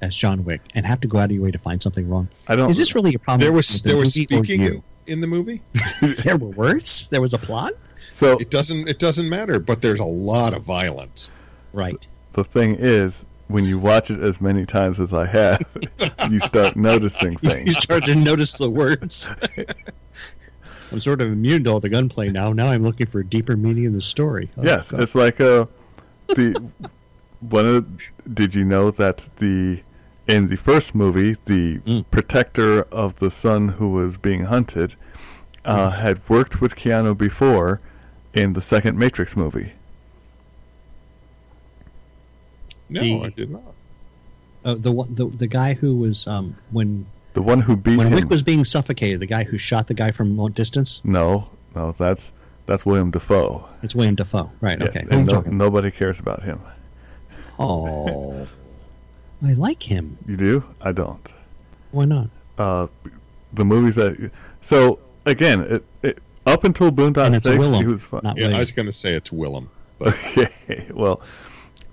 [0.00, 2.28] as John Wick and have to go out of your way to find something wrong?
[2.48, 2.70] I don't.
[2.70, 3.40] Is this really a problem?
[3.40, 4.82] There was the there was speaking you?
[5.06, 5.62] in, in the movie.
[6.24, 7.08] there were words.
[7.10, 7.72] There was a plot.
[8.12, 11.32] so It doesn't it doesn't matter, but there's a lot of violence.
[11.72, 12.06] Right.
[12.32, 15.62] the thing is, when you watch it as many times as I have,
[16.30, 17.66] you start noticing things.
[17.66, 19.30] You start to notice the words.
[20.92, 22.52] I'm sort of immune to all the gunplay now.
[22.52, 24.50] Now I'm looking for a deeper meaning in the story.
[24.56, 25.00] Oh, yes, God.
[25.00, 25.66] it's like uh,
[26.28, 26.70] the
[27.40, 27.86] one of.
[28.34, 29.80] Did you know that the
[30.28, 32.04] in the first movie, the Mm.
[32.10, 34.94] protector of the son who was being hunted
[35.64, 35.98] uh, Mm.
[36.00, 37.80] had worked with Keanu before
[38.34, 39.72] in the second Matrix movie.
[42.88, 43.62] No, The- I did not.
[44.64, 48.08] Uh, the one, the the guy who was um when The one who beat when
[48.08, 48.14] him.
[48.14, 51.00] Rick was being suffocated, the guy who shot the guy from long distance.
[51.04, 52.32] no, no, that's
[52.66, 53.64] that's William Defoe.
[53.84, 54.76] It's William Defoe, right?
[54.80, 55.04] Yes, okay.
[55.04, 56.60] Who are and no- nobody cares about him.
[57.58, 58.48] Oh,
[59.44, 60.18] I like him.
[60.26, 60.64] You do?
[60.80, 61.28] I don't.
[61.92, 62.28] Why not?
[62.58, 62.86] Uh,
[63.52, 64.30] the movies that
[64.62, 68.20] so again, it, it up until Boondock and it's a Saints, Willem, he was fine.
[68.24, 69.70] not Yeah, I was going to say it's Willem.
[69.98, 71.20] But Okay, well,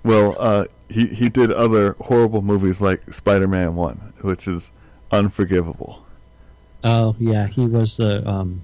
[0.04, 4.70] well, uh, he he did other horrible movies like Spider-Man One, which is
[5.10, 6.04] unforgivable.
[6.84, 8.62] Oh yeah, he was the um,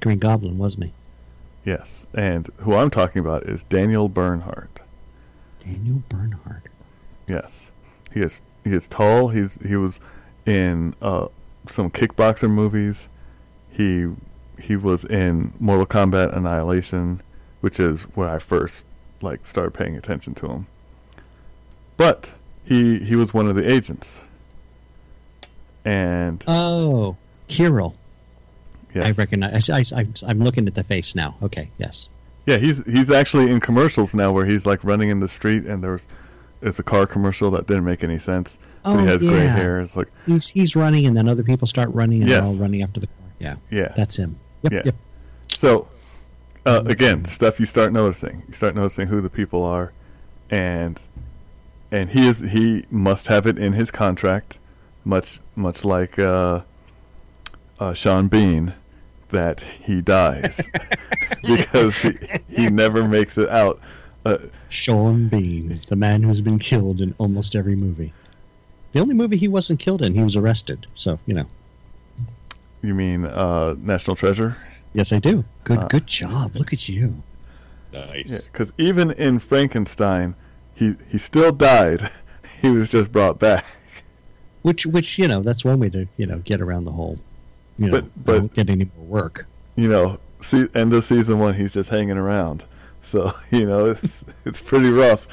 [0.00, 0.92] Green Goblin, wasn't he?
[1.64, 4.80] Yes, and who I'm talking about is Daniel Bernhardt.
[5.58, 6.68] Daniel Bernhardt.
[7.28, 7.68] Yes,
[8.12, 9.28] he is he is tall.
[9.28, 9.98] He's he was
[10.46, 11.28] in uh,
[11.68, 13.08] some kickboxer movies.
[13.68, 14.06] He
[14.58, 17.22] he was in Mortal Kombat Annihilation,
[17.60, 18.84] which is where I first
[19.22, 20.66] like started paying attention to him.
[21.96, 22.30] But
[22.64, 24.20] he he was one of the agents,
[25.84, 27.16] and Oh,
[27.48, 27.94] Kirill.
[28.94, 29.70] yes, I recognize.
[29.70, 31.36] I, I, I'm looking at the face now.
[31.42, 32.08] Okay, yes.
[32.46, 35.82] yeah, he's he's actually in commercials now where he's like running in the street, and
[35.82, 36.06] there's
[36.60, 38.58] there's a car commercial that didn't make any sense.
[38.82, 39.80] but Oh he has gray hair.
[39.80, 42.38] It's like He's he's running, and then other people start running, and Yes.
[42.40, 43.16] they're all running after the car.
[43.38, 44.38] Yeah, yeah, that's him.
[44.62, 44.82] Yep, Yeah.
[44.86, 44.94] yep.
[45.48, 45.88] So,
[46.66, 48.42] uh, again, stuff you start noticing.
[48.48, 49.92] You start noticing who the people are,
[50.50, 51.00] and
[51.90, 54.58] and he is he must have it in his contract,
[55.04, 56.60] much much like uh,
[57.78, 58.74] uh, Sean Bean,
[59.30, 60.60] that he dies
[61.42, 62.18] because he,
[62.48, 63.80] he never makes it out.
[64.24, 64.36] Uh,
[64.68, 68.12] Sean Bean, the man who's been killed in almost every movie.
[68.92, 70.86] The only movie he wasn't killed in, he was arrested.
[70.94, 71.46] So you know.
[72.82, 74.58] you mean uh, National Treasure?
[74.92, 75.44] Yes, I do.
[75.64, 76.56] Good, Uh, good job.
[76.56, 77.22] Look at you.
[77.92, 78.46] nice.
[78.48, 80.34] Because even in Frankenstein,
[80.74, 82.10] he he still died.
[82.62, 83.64] He was just brought back.
[84.60, 87.16] Which, which you know, that's one way to you know get around the whole,
[87.78, 89.46] you know, But- but- don't get any more work.
[89.76, 92.64] you know, see, end of season one, he's just hanging around.
[93.02, 95.26] So you know, it's it's pretty rough.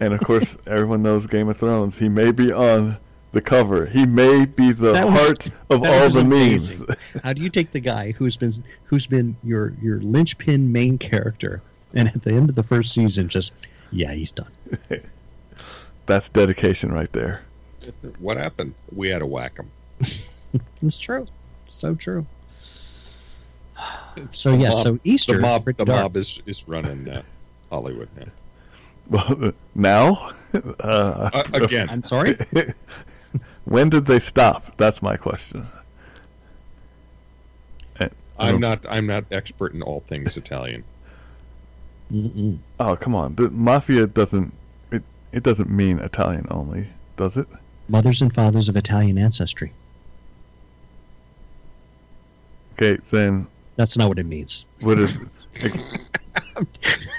[0.00, 1.98] And of course, everyone knows Game of Thrones.
[1.98, 2.96] He may be on
[3.34, 3.86] the cover.
[3.86, 6.86] He may be the That was- heart of that all was the amazing.
[6.88, 6.98] memes.
[7.22, 8.52] How do you take the guy who's been
[8.84, 11.60] who's been your your linchpin main character,
[11.94, 13.52] and at the end of the first season, just
[13.92, 14.50] yeah, he's done.
[16.06, 17.42] That's dedication right there.
[18.18, 18.74] What happened?
[18.94, 19.70] We had to whack him.
[20.82, 21.26] It's true,
[21.66, 22.24] so true.
[24.30, 27.22] So yeah, mob- so Easter The mob, the mob is is running uh,
[27.70, 28.26] Hollywood now.
[29.10, 32.36] Well, now, uh, Uh, again, I'm sorry.
[33.64, 34.76] When did they stop?
[34.76, 35.68] That's my question.
[38.00, 40.82] I I'm don't- I'm not expert in all things Italian.
[42.12, 42.58] Mm-mm.
[42.80, 44.52] Oh come on, the mafia doesn't.
[44.90, 47.46] It it doesn't mean Italian only, does it?
[47.88, 49.72] Mothers and fathers of Italian ancestry.
[52.72, 53.46] Okay, then
[53.76, 54.66] That's not what it means.
[54.80, 55.16] what is?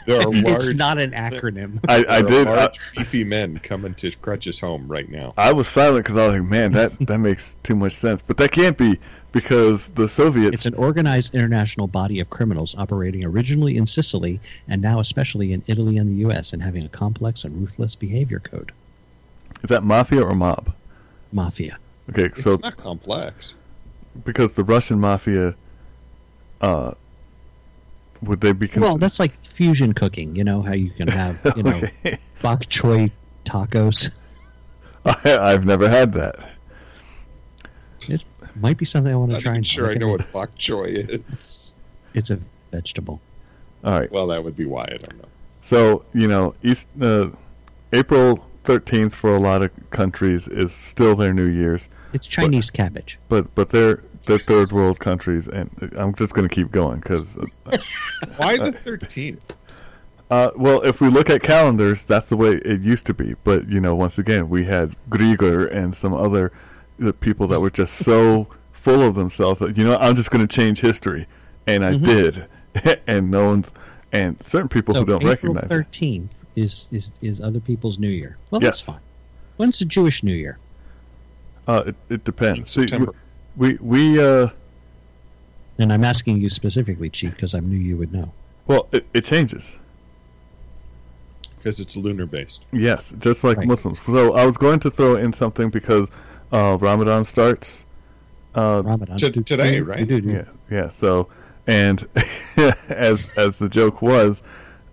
[0.05, 1.79] There are it's not an acronym.
[1.89, 2.47] I, I there are did.
[2.47, 5.33] I, large, beefy men coming to Crutch's home right now.
[5.37, 8.21] I was silent because I was like, man, that that makes too much sense.
[8.25, 8.99] But that can't be
[9.31, 10.53] because the Soviets.
[10.53, 15.63] It's an organized international body of criminals operating originally in Sicily and now especially in
[15.67, 16.53] Italy and the U.S.
[16.53, 18.71] and having a complex and ruthless behavior code.
[19.63, 20.71] is that mafia or mob?
[21.33, 21.77] Mafia.
[22.11, 23.55] Okay, It's so not complex.
[24.23, 25.55] because the Russian mafia,
[26.61, 26.91] uh,
[28.27, 28.69] would they be?
[28.75, 30.35] Well, that's like fusion cooking.
[30.35, 32.19] You know how you can have you know okay.
[32.41, 33.11] bok choy
[33.45, 34.19] tacos.
[35.05, 36.35] I, I've never had that.
[38.07, 38.23] It
[38.55, 41.09] might be something I want to try even and sure I know what bok choy
[41.09, 41.71] is.
[42.13, 42.39] It's a
[42.71, 43.19] vegetable.
[43.83, 44.09] All right.
[44.09, 45.27] Well, that would be why I don't know.
[45.61, 47.27] So you know, East uh,
[47.91, 53.19] April thirteenth for a lot of countries is still their New Year's, It's Chinese cabbage.
[53.27, 57.35] but but they're they're third world countries, and I'm just going to keep going because.
[58.37, 59.39] Why the 13th?
[60.31, 63.35] Uh, well, if we look at calendars, that's the way it used to be.
[63.43, 66.51] But you know, once again, we had Grieger and some other
[67.03, 70.45] uh, people that were just so full of themselves that you know, I'm just going
[70.45, 71.27] to change history,
[71.67, 72.05] and I Mhm.
[72.05, 73.69] did, and no one's
[74.11, 75.69] and certain people so who don't April recognize it.
[75.69, 78.37] thirteenth is, is is other people's New Year.
[78.49, 78.77] Well, Yes.
[78.77, 78.99] that's fine.
[79.57, 80.57] When's the Jewish New Year?
[81.67, 82.71] Uh, it, it depends.
[82.71, 83.11] See, September.
[83.57, 84.49] We we uh,
[85.79, 88.31] And I'm asking you specifically, Chief, because I knew you would know.
[88.67, 89.63] well, it, it changes.
[91.57, 92.65] because it's lunar based.
[92.71, 93.67] Yes, just like Right.
[93.67, 93.99] Muslims.
[94.05, 96.07] So I was going to throw in something because
[96.51, 97.83] uh, Ramadan starts.
[98.53, 99.17] Uh, Ramadan.
[99.17, 100.07] To- today, right?
[100.07, 100.33] Do- do- do.
[100.33, 100.89] yeah, yeah.
[100.89, 101.27] So,
[101.67, 102.07] and
[102.89, 104.41] as as the joke was,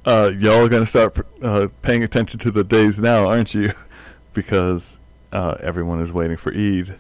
[0.07, 3.73] uh, y'all are going to start uh, paying attention to the days now, aren't you?
[4.35, 4.99] because
[5.33, 6.95] uh, everyone is waiting for Eid,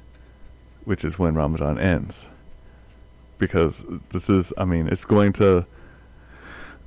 [0.84, 2.26] which is when Ramadan ends.
[3.38, 5.66] Because this is, I mean, it's going to.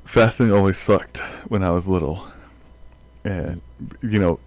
[0.06, 2.28] Fasting always sucked when I was little,
[3.24, 3.60] and
[4.02, 4.40] you know,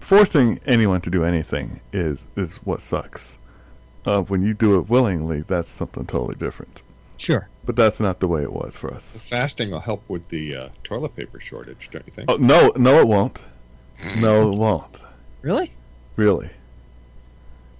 [0.00, 3.36] forcing anyone to do anything is is what sucks.
[4.04, 6.82] Uh, when you do it willingly, that's something totally different.
[7.16, 7.48] Sure.
[7.64, 9.08] But that's not the way it was for us.
[9.10, 12.30] The fasting will help with the uh, toilet paper shortage, don't you think?
[12.30, 13.38] Oh no, no, it won't.
[14.20, 14.98] No, it won't.
[15.40, 15.72] Really?
[16.16, 16.50] Really.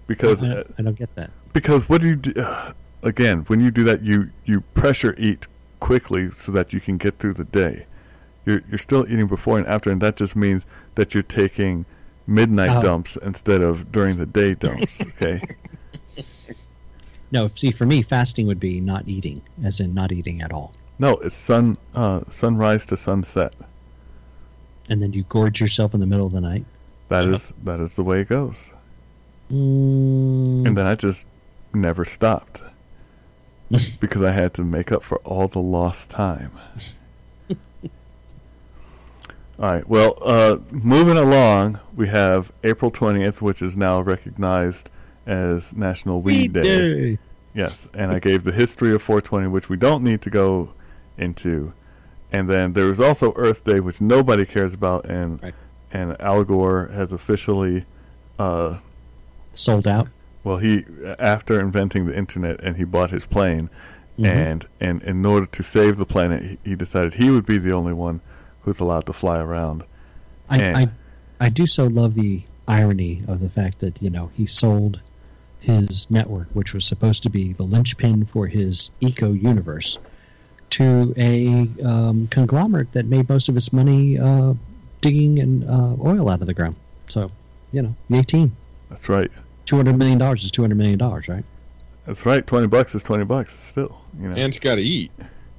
[0.07, 1.31] Because I, uh, don't, I don't get that.
[1.53, 2.41] because what do you do?
[2.41, 5.47] Uh, again, when you do that, you you pressure eat
[5.81, 7.87] quickly so that you can get through the day.
[8.47, 10.65] You're you're still eating before and after, and that just means
[10.97, 11.87] that you're taking
[12.27, 12.83] midnight Oh.
[12.83, 14.93] dumps instead of during the day dumps.
[15.01, 15.41] Okay.
[17.33, 20.73] No, see, for me, fasting would be not eating, as in not eating at all.
[20.99, 23.55] no, it's sun uh, sunrise to sunset.
[24.89, 26.65] And then you gorge yourself in the middle of the night.
[27.09, 28.55] That is that is the way it goes.
[29.51, 31.27] Mm, And then I just
[31.73, 32.61] never stopped
[34.01, 36.53] because I had to make up for all the lost time.
[39.59, 39.89] all right.
[39.89, 44.89] Well, uh, moving along, we have April 20th, which is now recognized
[45.27, 47.19] as National Weed Day.
[47.55, 50.71] Yes, and I gave the history of 420, which we don't need to go
[51.17, 51.73] into.
[52.33, 55.55] And then there is also Earth Day, which nobody cares about, and Right.
[55.93, 57.85] and Al Gore has officially
[58.41, 58.79] uh,
[59.55, 60.09] Sold out.
[60.43, 60.85] well, he
[61.19, 63.71] after inventing the internet and he bought his plane,
[64.19, 64.27] Mhm.
[64.27, 67.73] and and in order to save the planet, he, he decided he would be the
[67.73, 68.21] only one
[68.63, 69.83] who's allowed to fly around.
[70.51, 70.63] I.
[70.73, 70.89] I,
[71.41, 75.01] I do so love the irony of the fact that you know he sold
[75.61, 79.99] his network, which was supposed to be the linchpin for his eco universe,
[80.71, 84.55] to a um, conglomerate that made most of its money uh,
[85.01, 86.77] digging and uh, oil out of the ground.
[87.09, 87.31] So,
[87.73, 88.55] you know, the eighteen.
[88.91, 89.31] That's right.
[89.67, 91.45] Two hundred million dollars is two hundred million dollars, right?
[92.07, 92.47] That's right.
[92.47, 93.99] Twenty bucks is twenty bucks still.
[94.21, 95.11] You know, And you got to eat.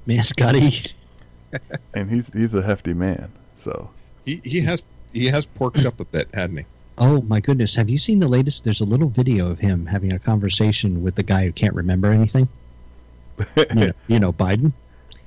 [0.06, 0.94] Man's got to eat.
[1.94, 3.30] and he's he's a hefty man.
[3.56, 3.90] So
[4.24, 6.64] He he has he has porked up a bit, hadn't he?
[6.98, 7.74] Oh my goodness!
[7.74, 8.64] Have you seen the latest?
[8.64, 12.10] There's a little video of him having a conversation with the guy who can't remember
[12.10, 12.48] anything.
[13.56, 14.72] You know, you know Biden.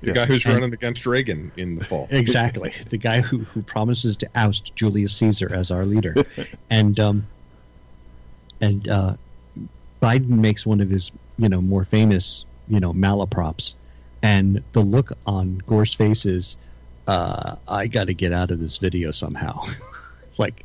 [0.02, 0.14] The Yeah.
[0.14, 2.08] guy who's And- running against Reagan in the fall.
[2.12, 2.74] Exactly.
[2.90, 6.16] the guy who, who promises to oust Julius Caesar as our leader.
[6.72, 7.28] and um
[8.62, 9.16] and uh
[10.02, 13.74] Biden makes one of his, you know, more famous, you know, malaprops.
[14.22, 16.58] And the look on Gore's face is
[17.08, 19.66] uh I gotta get out of this video somehow.
[20.38, 20.64] like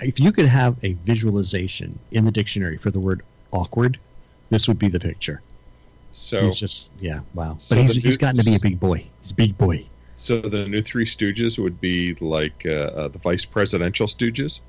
[0.00, 3.98] if you could have a visualization in the dictionary for the word awkward,
[4.50, 5.42] this would be the picture.
[6.12, 7.58] So He's just yeah, wow.
[7.68, 9.06] But he's the he's gotten to be a big boy.
[9.20, 9.86] He's a big boy.
[10.14, 14.60] so the new Three Stooges would be like uh, uh, the vice presidential Stooges,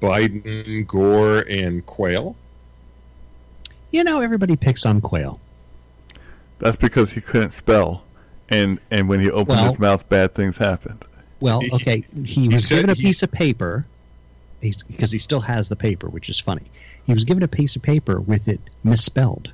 [0.00, 2.36] Biden, Gore, and Quayle.
[3.90, 5.40] You know, everybody picks on Quayle.
[6.58, 8.04] that's because he couldn't spell,
[8.48, 11.04] and and when he opened Well- his mouth, bad things happened.
[11.40, 13.84] Well, okay, he he was said given a he- piece of paper
[14.62, 16.62] he's, because he still has the paper, which is funny.
[17.06, 19.52] He was given a piece of paper with it misspelled.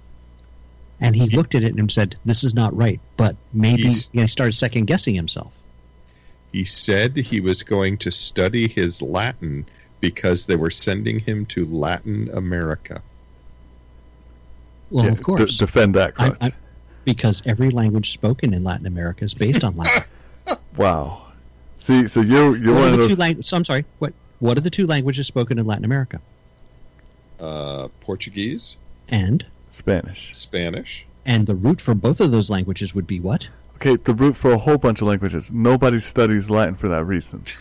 [1.01, 3.01] And he He- looked at it and said, This is not right.
[3.17, 5.53] But maybe He's- you know, he started second guessing himself.
[6.53, 9.65] He said he was going to study his Latin
[10.01, 13.03] because they were sending him to Latin America.
[14.91, 15.57] Well, Yeah, of course.
[15.59, 16.35] de- defend that, I.
[16.41, 16.53] I,
[17.05, 20.03] because every language spoken in Latin America is based on Latin.
[20.77, 21.23] wow.
[21.79, 23.09] See, so you're you're what one of the those.
[23.09, 23.49] two languages?
[23.49, 23.85] So I'm sorry.
[24.01, 26.21] What What are the two languages spoken in Latin America?
[27.39, 28.77] Uh, Portuguese,
[29.09, 30.31] And Spanish.
[30.35, 31.07] Spanish.
[31.25, 33.49] and the root for both of those languages would be what?
[33.77, 35.51] Okay, the root for a whole bunch of languages.
[35.51, 37.43] Nobody studies Latin for that reason.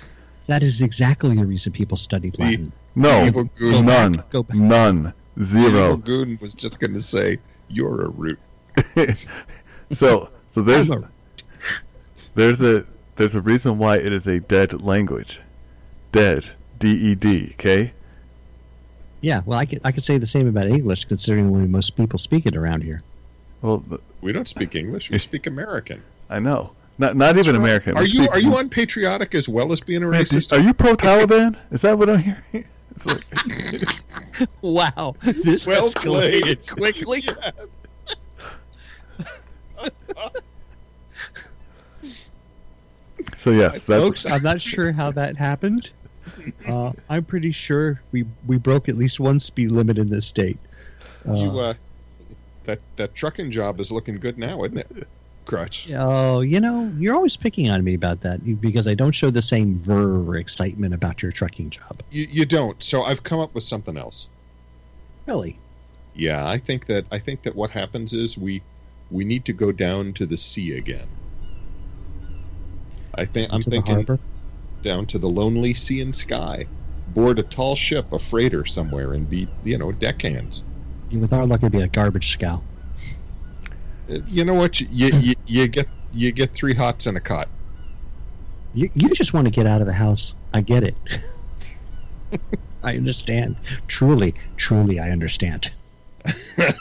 [0.50, 2.74] That is exactly the reason people studied The- Latin.
[2.96, 4.58] No, Evil Go none, back, go back.
[4.58, 5.96] none, zero.
[5.96, 7.38] Goon was just going to say,
[7.68, 8.40] "You're a root."
[9.94, 11.08] so, so there's a-
[12.34, 12.84] there's a
[13.16, 15.40] there's a reason why it is a dead language.
[16.12, 16.46] Dead,
[16.80, 17.52] D E D.
[17.54, 17.94] Okay.
[19.22, 21.96] Yeah, well, I could I could say the same about English, considering the way most
[21.96, 23.04] people speak it around here.
[23.62, 25.12] Well, th- We don't speak English.
[25.12, 26.02] We speak American.
[26.28, 26.72] I know.
[27.00, 27.98] Not not even American.
[27.98, 30.52] Are you are you unpatriotic as well as being a Man, racist?
[30.52, 31.56] Are you pro Taliban?
[31.72, 32.66] Is that what I'm hearing?
[32.96, 36.70] It's like, Wow, this well escalated played.
[37.06, 37.24] quickly.
[37.26, 37.52] Yeah.
[39.78, 40.32] so
[43.38, 45.94] So yes, that's Folks, I'm not sure how that happened.
[46.68, 50.60] Uh, I'm pretty sure we we broke at least one speed limit in this state.
[51.26, 51.74] Uh, you uh,
[52.66, 55.08] that that trucking job is looking good now, isn't it?
[55.50, 55.90] Crutch.
[55.96, 59.42] Oh, you know, you're always picking on me about that because I don't show the
[59.42, 62.04] same verve or excitement about your trucking job.
[62.12, 62.82] You you don't.
[62.84, 64.28] So I've come up with something else.
[65.26, 65.58] Really?
[66.14, 68.62] Yeah, I think that I think that what happens is we
[69.10, 71.08] we need to go down to the sea again.
[73.16, 74.20] I think I'm thinking
[74.84, 76.68] down to the lonely sea and sky,
[77.08, 80.62] board a tall ship, a freighter somewhere, and be you know deckhands.
[81.12, 82.62] With our luck, it'd be a garbage scow.
[84.28, 84.80] You know what?
[84.82, 87.48] You you, you, you get you get three hots and a cot.
[88.74, 90.36] You, you just want to get out of the house.
[90.54, 90.96] I get it.
[92.84, 93.56] I understand.
[93.88, 95.72] Truly, truly, I understand.
[96.58, 96.72] so,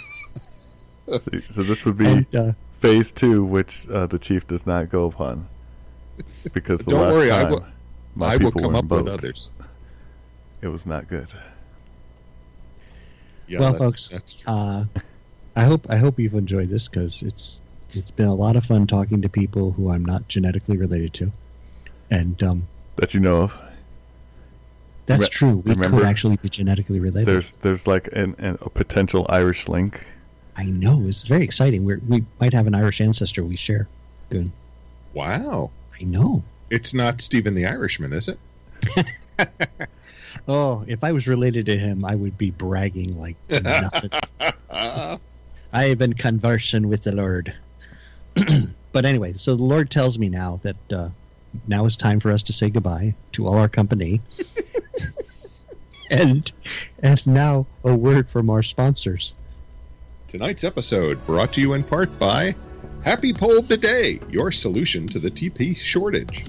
[1.09, 5.07] so this would be And, uh, phase two, which uh, the chief does not go
[5.07, 5.49] upon
[6.53, 7.67] because the Don't last worry, I time will-
[8.15, 9.51] my I will people come up in with others.
[10.61, 11.29] It was not good.
[13.47, 14.53] Yeah, Well, that's- folks, that's true.
[14.53, 14.85] uh,
[15.59, 18.87] I hope I hope you've enjoyed this because it's it's been a lot of fun
[18.87, 21.33] talking to people who I'm not genetically related to,
[22.13, 23.53] and um, That you know of.
[25.07, 25.57] that's Re- true.
[25.65, 27.27] We remember, could actually be genetically related.
[27.27, 30.05] There's there's like an, an a potential Irish link.
[30.57, 31.85] I know it's very exciting.
[31.85, 33.89] We we might have an Irish ancestor we share.
[34.31, 34.53] Good.
[35.13, 35.73] wow.
[36.01, 36.45] I know.
[36.71, 38.39] It's not Stephen the Irishman, is it?
[40.47, 44.11] Oh, if I was related to him, I would be bragging like nothing.
[45.73, 47.55] I have been conversing with the Lord.
[48.93, 51.09] but anyway, so the Lord tells me now that uh,
[51.67, 54.21] now is time for us to say goodbye to all our company.
[56.11, 56.51] and
[57.03, 59.35] and now a word from our sponsors.
[60.29, 62.55] Tonight's episode brought to you in part by
[63.05, 66.45] Happy Pole Bidet, your solution to the TP shortage.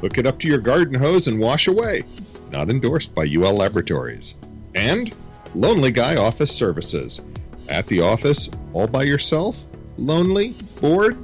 [0.00, 2.04] Hook it up to your garden hose and wash away.
[2.50, 4.34] Not endorsed by UL Laboratories.
[4.74, 5.14] And
[5.54, 7.20] Lonely Guy Office Services.
[7.68, 9.64] At the office, all by yourself?
[9.96, 10.54] Lonely?
[10.80, 11.16] Bored?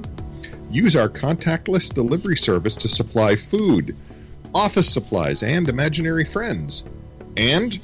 [0.71, 3.95] Use our contactless delivery service to supply food,
[4.55, 6.83] office supplies, and imaginary friends.
[7.37, 7.79] And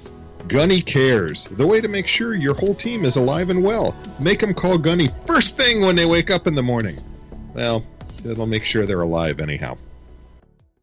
[0.47, 3.93] Gunny Cares, the way to make sure your whole team is alive and well.
[4.19, 6.97] Make them call Gunny first thing when they wake up in the morning.
[7.53, 7.85] Well,
[8.25, 9.77] it'll make sure they're alive anyhow.